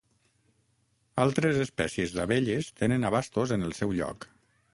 Altres 1.23 1.59
espècies 1.65 2.15
d'abelles 2.15 2.71
tenen 2.81 3.07
abastos 3.11 3.55
en 3.59 3.69
el 3.69 3.79
seu 3.83 3.95
lloc. 4.01 4.29